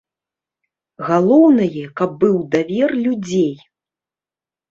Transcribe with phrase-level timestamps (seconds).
[1.09, 3.51] Галоўнае, каб быў давер людзей.